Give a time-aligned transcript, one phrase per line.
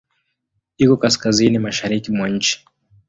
[0.77, 2.53] Iko kaskazini-mashariki mwa nchi.